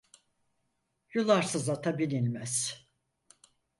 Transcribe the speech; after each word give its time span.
Yularsız 1.13 1.69
ata 1.69 1.97
binilmez. 1.97 2.87